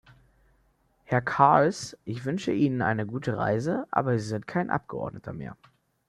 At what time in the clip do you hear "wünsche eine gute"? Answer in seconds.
2.25-3.37